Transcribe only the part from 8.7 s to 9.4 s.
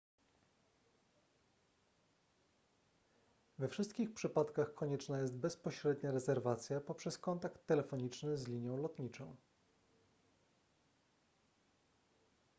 lotniczą